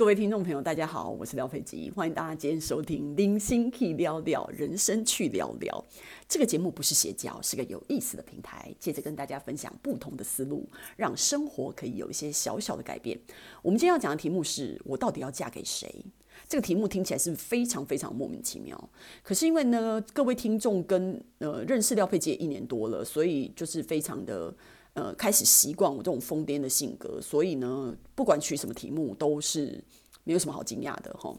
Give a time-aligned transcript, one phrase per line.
[0.00, 5.84] 各位听众朋友，大家好，我是廖佩吉，欢迎大家今天收听《零星 K 聊聊人生去聊聊》
[6.26, 10.66] 这个节目，不是邪教，是个有意思的平台，接着跟大家分享不同的思路，
[10.96, 13.20] 让生活可以有一些小小的改变。
[13.60, 15.94] 我们今天要讲的题目是我到底要嫁给谁？
[16.48, 18.90] 这个题目听起来是非常非常莫名其妙，
[19.22, 24.54] 可是因为呢，各位听众跟呃认识廖佩吉一年多了，所以就是非常的。
[24.94, 29.84] 呃，开始习惯我这种疯癫的性格，所以呢，不管取什么题目都是
[30.24, 31.32] 没有什么好惊讶的哈。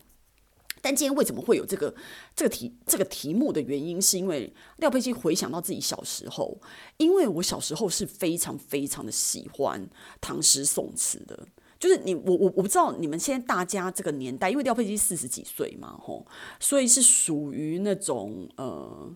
[0.81, 1.93] 但今天为什么会有这个
[2.35, 6.59] 这个题这个题目的原因，是因为廖佩基回想到自己小时候，
[6.97, 9.87] 因为我小时候是非常非常的喜欢
[10.21, 16.25] 唐诗宋词的，就是你我我我不知道你们现在大家这个年代，因为廖佩基四十几岁嘛，吼，
[16.59, 19.13] 所以是属于那种呃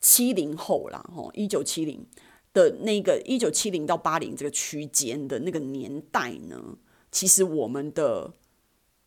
[0.00, 2.04] 七零后啦，吼，一九七零。
[2.52, 6.78] 的那个一九七零到八零这个区间的那个年代呢，
[7.12, 8.34] 其实我们的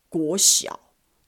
[0.10, 0.80] 国小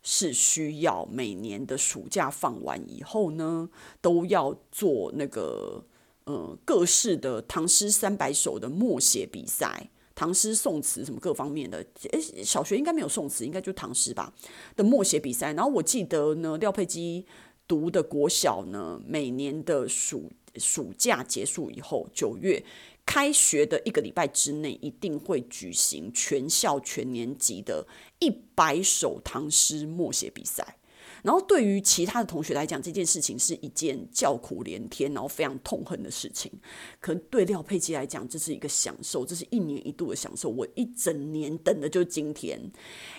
[0.02, 3.70] 是需要每年的暑假放完以后呢，
[4.02, 5.86] 都要做那个
[6.26, 11.86] 呃各式的唐诗三百首的默写比赛，唐诗宋词什么各方面的。
[12.12, 14.32] 诶，小学应该没有宋词，应该就唐诗吧
[14.76, 15.54] 的默写比赛。
[15.54, 17.26] 然后我记得呢，廖佩基
[17.68, 22.64] 读的国小呢，每年的暑暑假结束以后，九月
[23.06, 27.88] 开学的一个礼拜之内，一定会举行全校全年级的
[28.20, 30.78] 一百首唐诗默写比赛。
[31.22, 36.52] 然后对于其他的同学来讲，这件事情是一件叫苦连天，然后非常痛恨的事情。
[37.00, 40.50] 可能对廖佩基来讲，这是一个享受，这是一年一度的享受。
[40.50, 42.60] 我一整年等的就是今天，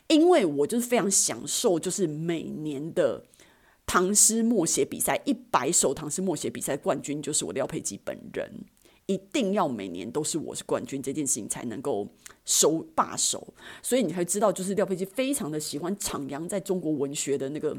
[0.07, 3.25] 因为我就是非常享受，就是每年的。
[3.87, 8.53] 唐诗默写比赛，一百首唐诗默写比赛冠军就是我廖佩基本人，
[9.07, 12.09] 一定要每年都是我是冠军，这件事情才能够
[12.45, 13.55] 收罢手。
[13.81, 17.77] 所以你才知道，就是廖佩基非常的喜欢徜徉在中国文学的那个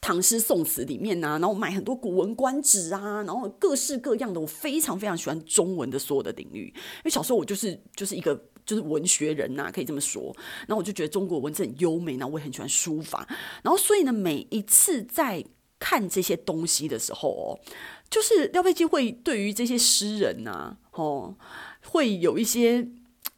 [0.00, 6.68] 唐诗宋词里面啊，然后买很多《古文观止》啊，然后各式各样的，我非常非常喜欢中文的所有的领域。
[6.68, 8.40] 因为小时候我就是就是一个。
[8.64, 10.34] 就是文学人呐、啊，可以这么说。
[10.66, 13.26] 然后我就觉得中国文字很优美，然后我也很喜欢书法。
[13.62, 15.44] 然后所以呢，每一次在
[15.78, 17.60] 看这些东西的时候哦，
[18.10, 21.36] 就是廖佩基会对于这些诗人呐、哦，
[21.82, 22.88] 会有一些。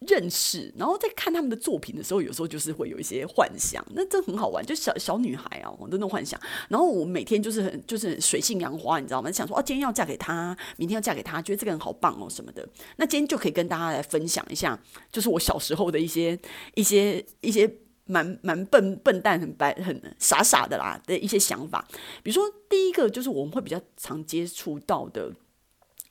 [0.00, 6.38] 认识，然后在看他们的作品的时候，有时候就是会有一些幻想，那真的很好玩，就小小女孩啊，我真的幻想。
[6.68, 9.32] 然后我每天就是很就是水性杨花，你知道吗？
[9.32, 12.68] 想说哦，今天要嫁给他，明天要嫁给他，觉得这个人好棒哦什么的。
[12.96, 14.78] 那今天就可以跟大家来分享一下，
[15.10, 16.38] 就是我小时候的一些
[16.74, 17.68] 一些一些
[18.04, 21.86] 蛮蛮笨笨蛋、很白、很傻傻的啦的一些想法。
[22.22, 25.32] 比如说，第一个就是我们会比较常接触到的。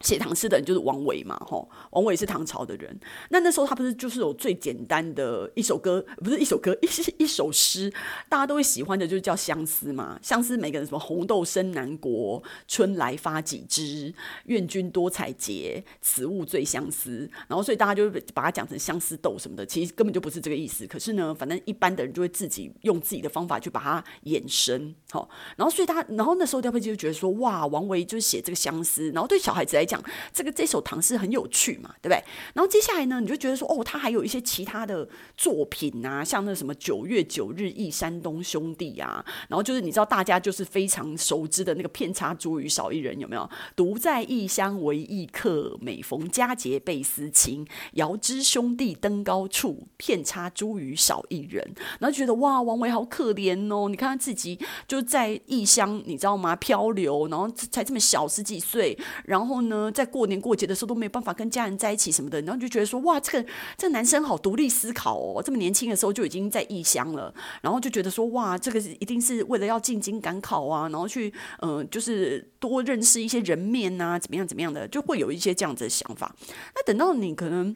[0.01, 2.99] 写唐诗的人就是王维嘛，吼，王维是唐朝的人。
[3.29, 7.91] 那那时候他不是就是有最简单的一首歌，不是一首歌， 一一首诗，
[8.29, 10.19] 大家都会喜欢的，就是叫相思嘛。
[10.21, 14.13] 相思，每个人什么红豆生南国，春来发几枝，
[14.45, 17.29] 愿君多采撷，此物最相思。
[17.47, 20.85] 然后所以大家就把它讲成相思豆什么的，其实根本就不是这个意思。
[20.85, 25.27] 可是呢，反正一般的人就会自己用自己的方法去把它衍生，好。
[25.55, 29.94] 然后所以他，然后那时候雕佩就觉得说，哇，王维就是写这个相思，然后对小孩子来讲。
[30.33, 32.23] 这个这首唐诗很有趣嘛，对不对？
[32.53, 43.49] 然后接下来呢，你就觉得说，哦，他还有一些其他的作品啊，像那什么《九月九日忆山东兄弟》啊，然后就是你知道大家就是非常熟知的那个“片插茱萸少一人”，有没有？
[43.75, 47.65] 独在异乡为异客，每逢佳节倍思亲。
[47.93, 51.63] 遥知兄弟登高处，片插茱萸少一人。
[51.99, 53.89] 然后觉得哇，王维好可怜哦！
[53.89, 54.57] 你看他自己
[54.87, 56.55] 就在异乡，你知道吗？
[56.55, 59.74] 漂流，然后才这么小十几岁，然后呢？
[59.91, 76.35] 在过年过节的时候都没有办法跟家人在一起什么的，然后就觉得说哇，这个这个男生好独立思考哦，这么年轻的时候就已经在异乡了，然后就觉得说哇，这个一定是为了要进京赶考啊，然后去嗯、就是多认识一些人面啊，怎么样怎么样的，就会有一些这样子的想法。
[76.75, 77.75] 那等到你可能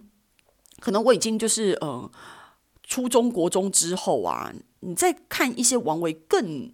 [0.79, 2.11] 可能我已经就是呃
[2.83, 6.71] 初中国中之后啊，你再看一些王维更。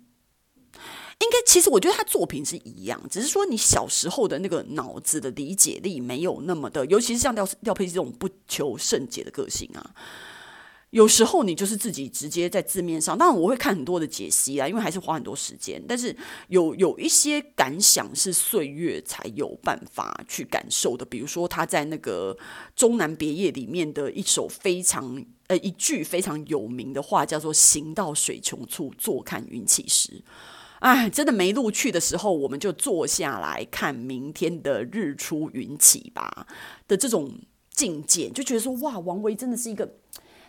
[1.20, 9.96] 应该其实我觉得他作品是一样，只是说你小时候的那个脑子的理解力没有那么的，尤其是像廖廖佩基这种不求甚解的个性啊，
[10.90, 16.16] 有时候你就是自己直接在字面上，当然我会看很多的解析啊，因为还是花很多时间，但是
[16.50, 22.36] 有有一些感想是岁月才有办法去感受的，比如说他在那个
[22.76, 30.22] 《终南别业》里面的一首非常呃一句非常有名的话，叫做“行到水穷处，坐看云起时”。
[30.80, 36.48] 哎，真的没路去的时候，我们就坐下来看明天的日出云起吧
[36.88, 37.40] 的这种
[37.70, 39.98] 境界，就觉得说哇，王维真的是一个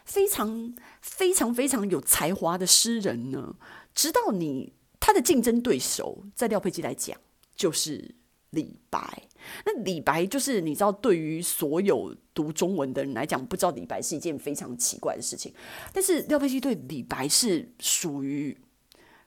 [0.04, 3.56] 非常非常非常有才华的诗人呢，
[3.94, 7.16] 直到你他的竞争对手，在廖佩基来讲，
[7.54, 8.14] 就是
[8.50, 9.22] 李白。
[9.64, 15.54] 那李白就是你知道，对于所有读中文的人来讲，不知道李白是一件非常奇怪的事情。
[15.92, 18.56] 但是廖佩基对李白是属于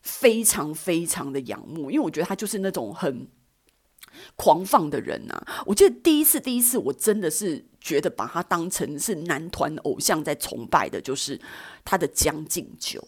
[0.01, 3.27] 非常非常的仰慕，因为我觉得他就是那种很
[4.35, 5.63] 狂放的人啊。
[5.65, 11.39] 我记得第一次，第一次我真的是觉得把他当成是男团偶像在崇拜的，就是
[11.83, 12.99] 他的《将进酒》。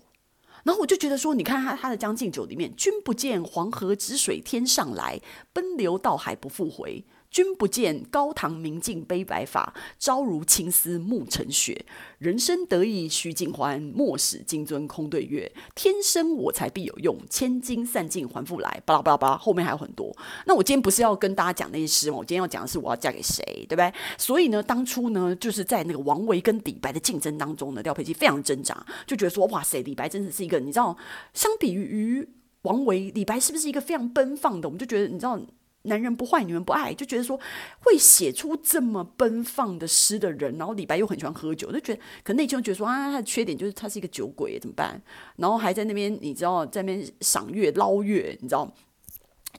[0.63, 5.19] 然后我就觉得说，你看他他的《将进酒》里面，君不见黄河之水天上来，
[5.51, 7.03] 奔流到海不复回。
[7.31, 11.85] 君不见高堂明镜悲白发，朝如青丝暮成雪。
[12.17, 15.49] 人生得意须尽欢，莫使金樽空对月。
[15.73, 18.81] 天生我材必有用，千金散尽还复来。
[18.85, 20.13] 巴拉巴拉巴拉，后面还有很多。
[20.45, 22.17] 那我今天不是要跟大家讲那些诗吗？
[22.17, 23.93] 我今天要讲的是我要嫁给谁，对不对？
[24.17, 30.97] 所以呢，当初呢，就是在那个王维跟李白的竞争当中呢，廖佩琪非常挣扎，就觉得说，哇塞，李白真的是一个，你知道，
[31.33, 32.27] 相比于
[32.63, 34.67] 王维，李白是不是一个非常奔放的？
[34.67, 35.39] 我们就觉得，你知道。
[35.83, 37.39] 男人不坏，女人不爱，就觉得说
[37.79, 45.01] 会写出这么奔放的诗的人，然后李白又很喜欢喝酒，就觉得可能内心觉得说啊，他的缺点就是他是一个酒鬼，怎么办？
[45.37, 48.71] 然后还在那边，你知道，在那边赏月捞月，你知道，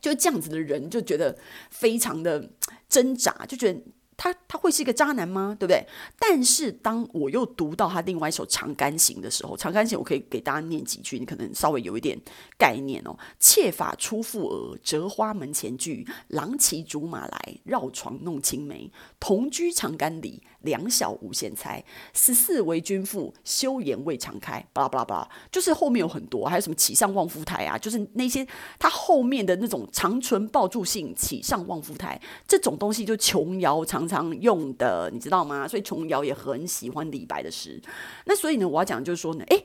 [0.00, 1.38] 就这样子的人就觉得
[1.70, 2.50] 非常的
[2.88, 3.80] 挣扎，就觉得。
[4.22, 5.56] 他他会是一个渣男吗？
[5.58, 5.84] 对不对？
[6.16, 12.16] 但是当我又读到他另外一首《长干行》的时候，《长干行》我可以给大家念几句，你可能稍微有一点
[12.56, 13.18] 概念哦。
[13.40, 16.06] 妾法初覆额，折花门前剧。
[16.28, 18.92] 郎骑竹马来，绕床弄青梅。
[19.18, 21.82] 同居长干里，两小无嫌猜。
[22.12, 24.64] 十四为君妇，休言未尝开。
[24.72, 27.78] 巴拉巴拉巴拉，就是后面有很多，还有什么起上望夫台啊？
[27.78, 28.46] 就是那些
[28.78, 35.66] 他后面的那种长存抱柱信，起上望夫台这种东西，就琼瑶常常用的，你知道吗？
[35.68, 37.80] 所以琼瑶也很喜欢李白的诗。
[38.26, 39.64] 那所以呢，我要讲就是说呢，诶。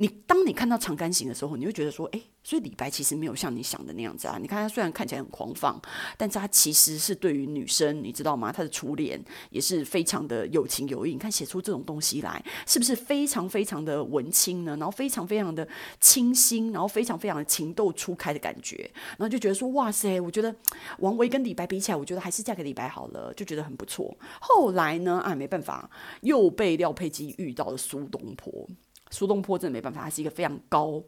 [0.00, 4.38] 你当你看到《长干行》的时候，你会觉得说，哎，所以李白其实没有像你想的那样子啊。
[4.40, 5.80] 你看他虽然看起来很狂放，
[6.16, 8.52] 但是他其实是对于女生，你知道吗？
[8.52, 11.10] 他的初恋也是非常的有情有义。
[11.14, 14.76] 你看写出这种东西来，是不是非常非常的文青呢？
[14.76, 15.66] 然后非常非常的
[15.98, 20.54] 清新，然后非常非常的情窦初开的感觉，然后就觉得说，哇塞，我觉得
[21.00, 24.16] 王维跟李白比起来，我觉得还是嫁给李白好了，就觉得很不错。
[24.40, 25.90] 后来呢，啊，没办法，
[26.20, 28.68] 又被廖佩基遇到了苏东坡。
[29.10, 31.02] 苏东坡真的没办法，他是一个非常高、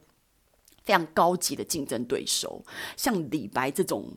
[0.83, 2.65] 非常高级的竞争对手，
[2.97, 4.17] 像李白这种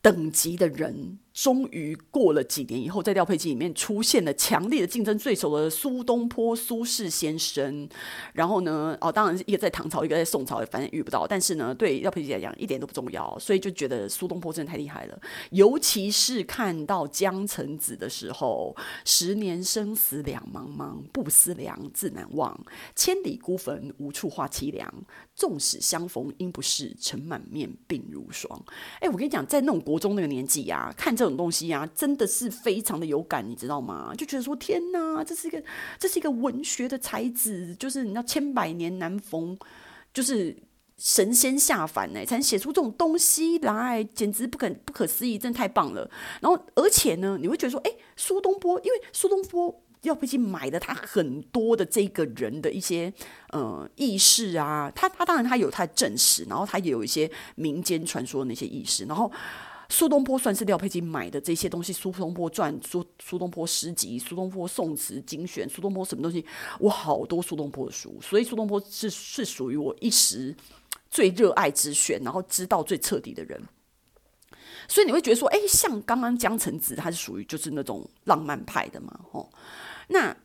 [0.00, 1.18] 等级的人。
[1.32, 7.88] 终于过了几年以后，在廖佩基里面出现了强烈的竞争对手的苏东坡、苏轼先生。
[8.32, 11.26] 然后呢，哦，当然一个在唐朝，一个在宋朝，反正遇不到。
[11.26, 15.20] 但是呢，对廖佩基来讲一点都不重要，所以就觉得苏东坡真的太厉害了。
[15.50, 18.76] 尤其是看到江城子的时候
[19.06, 22.58] ，“十年生死两茫茫，不思量，自难忘。
[22.96, 24.92] 千里孤坟，无处话凄凉。
[25.34, 28.62] 纵使相逢应不识，尘满面，鬓如霜。”
[29.00, 31.30] 哎，我跟你讲，在那种国中那个年纪呀、看这种。
[31.40, 34.12] 东西呀、啊，真的是非常的有感，你知道吗？
[34.14, 35.62] 就觉得说天哪，这是一个，
[35.98, 39.56] 这是一个文学的才子，就是你知道千百年难逢，
[40.12, 40.54] 就是
[40.98, 46.10] 神仙下凡呢，才能写出这种东西来，简直不可不可思议，真的太棒了。
[46.42, 53.10] 然后，而且呢，你会觉得说，哎，苏东坡，因为苏东坡要不去买了他很多的这个人的一些
[53.52, 59.32] 呃軼事啊，他他当然他有他的正史，然后他也有一些民间传说的那些軼事，然后。
[59.90, 66.42] 苏东坡算是廖佩金买的这些东西，苏东坡传、苏苏东坡诗集、苏东坡宋词精选、苏东坡什么东西，
[66.78, 70.56] 我好多苏东坡的书，所以苏东坡是是属于我一时
[71.10, 73.60] 最热爱之选，然后知道最彻底的人。
[74.88, 79.52] 所以你会觉得说，哎，像刚刚江城子，他是属于就是那种浪漫派的嘛，吼。
[80.08, 80.36] 那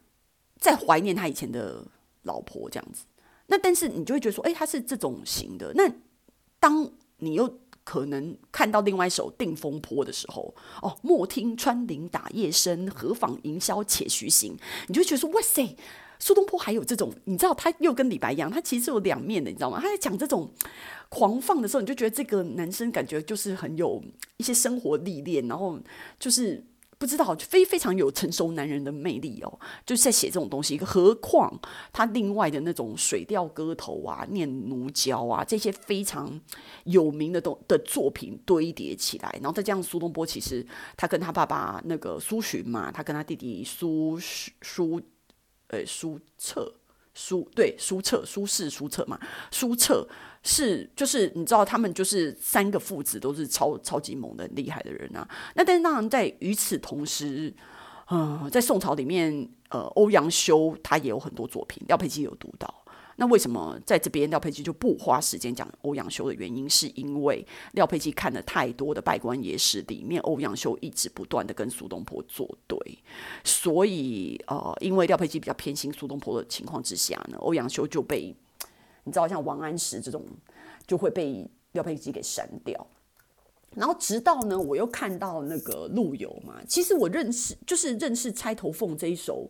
[0.59, 1.83] 在怀念他以前的
[2.23, 3.05] 老婆这样子，
[3.47, 5.71] 那但是你就会觉得说，哎，他是这种型的。
[5.75, 5.89] 那
[6.59, 7.47] 当你又
[7.85, 14.57] 可能看到另外一首《定风波》的时候，哦，莫听穿林打叶声，何妨吟啸且徐行。
[14.87, 15.77] 你就觉得说，哇塞，
[16.19, 19.79] 苏东坡还有这种，你知道，他又跟李白一样，他其实有两面的，你知道吗？
[19.79, 20.51] 他在讲这种
[21.07, 24.03] 狂放的时候，你就觉得这个男生感觉就是很有
[24.35, 25.79] 一些生活历练，然后
[26.19, 26.65] 就是。
[26.97, 30.77] 不知道，非非常有成熟男人的魅力哦，就是在写这种东西。
[30.79, 31.59] 何况
[31.91, 36.39] 他另外的那种《水调歌头》啊，《念奴娇》啊，这些非常
[36.85, 44.17] 有名的东的作品堆叠起来，然后再加上苏东坡，其实他跟他爸爸那个苏洵嘛，他跟他弟弟苏
[44.61, 45.01] 苏
[45.67, 46.73] 呃苏辙。
[47.15, 49.19] 书对苏辙，苏轼苏辙嘛，
[49.49, 50.07] 苏辙
[50.43, 55.27] 是就是你知道他们就是三个父子都是超超级猛的厉害的人啊。
[55.55, 57.51] 那但是当然在与此同时，
[58.11, 62.84] 嗯、呃，在宋朝里面呃，欧阳修他也有很多作品，廖佩基有读到。
[63.17, 72.77] 那为什么在这边廖佩基就不花时间讲欧阳修的原因，是因为廖佩基看了太多的《稗官野史》里面，欧阳修一直不断的跟苏东坡作对，
[73.43, 78.35] 所以呃，因为廖佩基比较偏心苏东坡的情况之下呢，欧阳修就被
[79.05, 80.25] 你知道像王安石这种
[80.85, 82.85] 就会被廖佩基给删掉。
[83.75, 89.49] 然后直到呢，我又看到那个陆游嘛，其实我认识就是认识《钗头凤》这一首。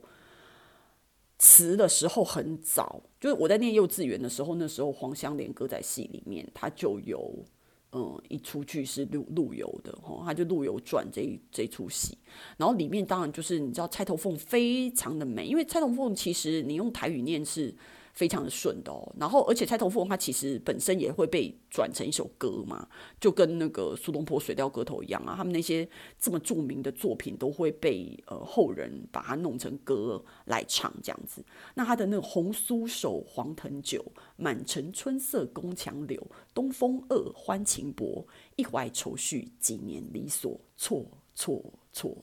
[1.38, 7.44] 词的时候很早，就是我在念幼稚园的时候，那时候黄香莲歌仔戏里面，他就有
[7.92, 12.18] 嗯一出剧是陆陆游的哈，他就陆游传这一这出戏，
[12.58, 17.76] 然后里面当然就是你知道钗头凤非常的美，因为钗头凤其实你用台语念是。
[18.16, 22.88] 非常的顺的哦，然后而且《钗头凤》它其实本身也会被转成一首歌嘛，
[23.20, 31.44] 就跟那个苏东坡《水调歌头》一样啊，他们那些这么著名的作品都会被呃后人把它弄成歌来唱这样子。
[31.74, 34.04] 那他的那个红酥手、黄藤酒，
[34.38, 42.16] 满城春色宫墙柳，东风恶，欢情薄，一怀愁绪，几年离索，错错错。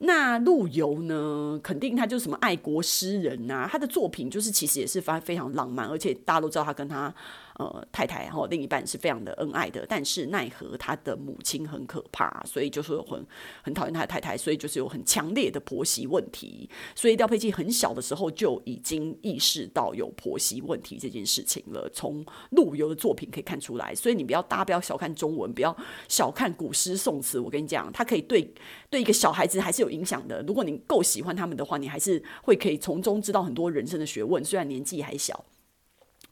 [0.00, 1.58] 那陆游呢？
[1.62, 7.12] 肯定他就是什么爱国诗人呐、啊，他的作品就是其实也是非非常浪漫，而且大家都知道他跟他。
[7.58, 13.26] 呃，太太然后另一半是非常的恩爱的，但是奈何他的母亲很可怕，所以就是很
[13.62, 16.70] 很讨厌他的太太，所以就是有很强烈的婆媳问题。
[16.94, 23.92] 所以廖佩基很小的时候就已经意识到有婆媳问题这件事情了，从陆游的作品可以看出来。
[23.92, 25.76] 所以你不要大不要小看中文，不要
[26.08, 27.40] 小看古诗宋词。
[27.40, 28.48] 我跟你讲，它可以对
[28.88, 30.40] 对一个小孩子还是有影响的。
[30.42, 34.44] 如果你够喜欢他们的话，你还是会可以从中知道很多人生的学问。
[34.44, 35.44] 虽然年纪还小。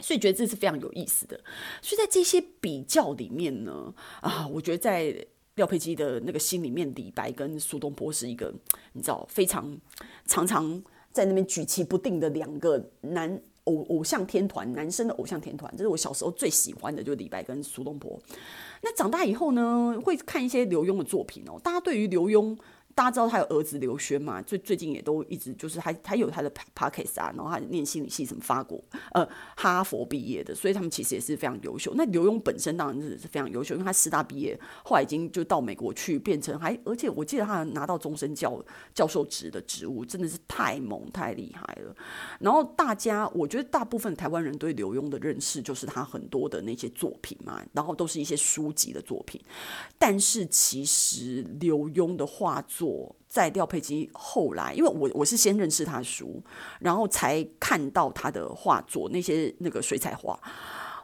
[0.00, 1.38] 所以觉得这是非常有意思的。
[1.81, 8.55] 所以在这些比较里面呢，啊，我觉得在廖佩基的那个心里面，李白跟苏东坡是一个
[8.93, 9.79] 你知道非常
[10.26, 15.73] 常常在那边举棋不定的两个男偶偶像天团，男生的偶像天团。
[15.76, 18.21] 这是我小时候最喜欢的，就是李白跟苏东坡。
[18.83, 21.61] 那长大以后呢，会看一些刘墉的作品哦。
[21.62, 22.57] 大家对于刘墉。
[22.97, 24.41] 大家知道他有儿子刘轩嘛？
[24.41, 31.93] 最最近也都一直就是他他有他的 podcast 啊，然后他念心理系，什么法国呃哈佛毕业的，所以他们其实也是非常优秀。
[31.95, 41.95] 那刘墉本身当然是非常优秀，因为他师大毕业，后来已经就到美国去变成还，而且我记得他拿到终身教教授职的职务，真的是太猛太厉害了。
[42.41, 49.38] 然后大家我觉得大部分台湾人对刘墉的认识就是他很多的那些作品嘛，然后都是一些书籍的作品，
[49.99, 52.86] 但是其实刘墉的画作。
[52.87, 56.43] 我在廖佩基后来，因为我我是先认识他书，
[56.81, 60.40] 然后才看到他的画作，那些那个水彩画。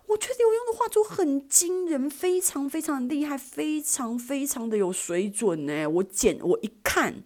[0.07, 5.87] 我觉得刘墉的画作很惊人，非常非常厉害，非常非常的有水准呢。
[5.89, 7.23] 我简我一看，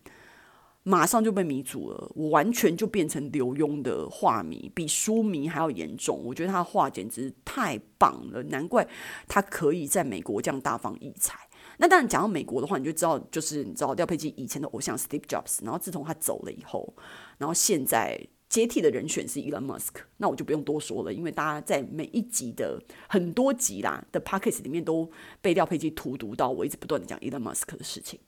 [0.84, 6.22] 马上就被迷住了，我完全就变成刘墉的画迷，比书迷还要严重。
[6.24, 8.86] 我觉得他的画简直太棒了，难怪
[9.26, 11.45] 他可以在美国这样大放异彩。
[11.78, 16.94] 那当然，讲到美国的话，你就知道，就是你知道廖佩基以前的偶像 Steve Jobs，然后自从他走了以后，
[17.38, 18.18] 然后现在
[18.48, 28.18] 接替的人选是 Elon Musk，那我就不用多说了，因为大家在每一集的很多集啦的 Podcast 里面都被廖佩基荼毒到，我一直不断的讲 Elon Musk 的事情。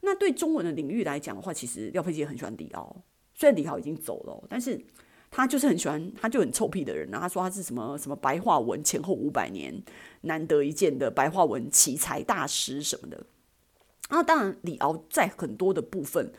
[0.00, 4.80] 那对中文的领域来讲的话，其实廖佩基也很喜欢李敖，虽然李敖已经走了，但是。
[5.36, 7.10] 他就是很喜欢，他就很臭屁的人。
[7.10, 9.82] 然后他说他是什么什么白话文前后五百年
[10.20, 13.26] 难得一见的白话文奇才大师什么的。
[14.10, 16.32] 啊，当然李敖在很多的部分，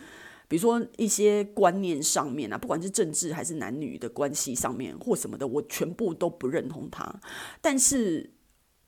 [0.48, 7.20] 比如说一些观念上面啊，不管是政治还是男女的关系上面或什么的，我全部都不认同他。
[7.60, 8.32] 但是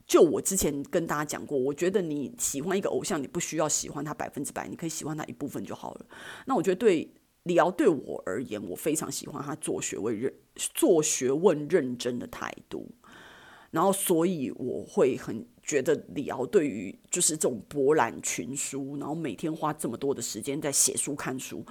[0.06, 6.06] 就我之前跟大家讲过，我觉得你喜欢一个偶像，你不需要喜欢他百分之百，你可以喜欢他一部分就好了。
[6.46, 7.14] 那我觉得对。
[7.48, 12.92] 李敖对我而言，我非常喜欢他做学问认做学问认真的态度，
[13.72, 21.66] 然后所以我会很觉得李敖对于就是这种博览群书，然后每天花这么多的时间在写书看书。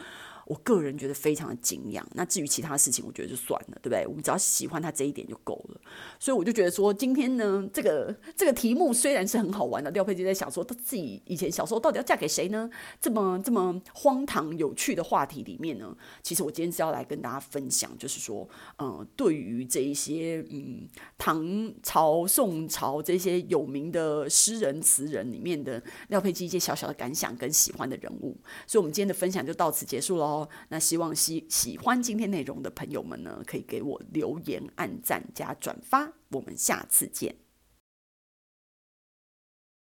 [0.47, 2.07] 我个人觉得非常的敬仰。
[2.15, 4.07] 那至于其他事情，我觉得就算了，对不对？
[4.07, 5.81] 我们只要喜欢他这一点就够了。
[6.19, 12.71] 所以我就觉得说，今天呢，这个这个题目虽然是很好玩的，廖佩基在想说，他自己以前小时候到底要嫁给谁呢？
[13.01, 18.49] 这么这么荒唐有趣的话题里面呢，其实我今天是要来跟大家分享，就是说，
[18.79, 20.89] 嗯、对于这一些嗯
[21.19, 28.37] 唐朝、宋朝这些有名的诗人词人里面的廖佩基一些小小的感想跟喜欢的人物。
[28.67, 30.49] 所以，我们今天的分享就到此结束喽喽。
[30.69, 36.13] 那希望喜喜欢今天内容的朋友们呢，可以给我留言、按赞加转发。
[36.29, 37.46] 我们下次见。